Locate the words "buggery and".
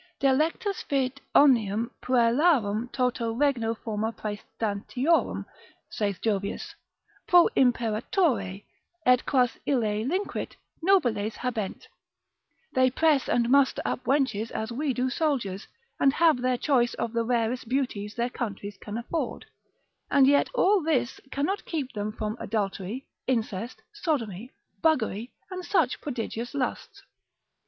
24.81-25.63